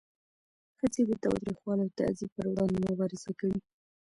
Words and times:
ښځې 0.77 1.01
د 1.09 1.11
تاوتریخوالي 1.23 1.83
او 1.85 1.95
تعذیب 1.99 2.29
پر 2.35 2.45
وړاندې 2.51 2.85
مبارزه 2.87 3.31
کوي. 3.39 3.59